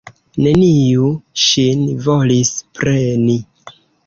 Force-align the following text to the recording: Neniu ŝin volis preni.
Neniu 0.45 1.11
ŝin 1.43 1.83
volis 2.07 2.53
preni. 2.81 3.39